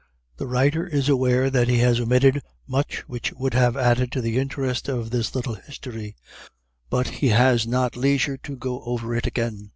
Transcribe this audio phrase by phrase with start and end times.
[0.37, 4.39] The writer is aware that he has omitted much which would have added to the
[4.39, 6.15] interest of this little history;
[6.89, 9.69] but he has not leisure to go over it again.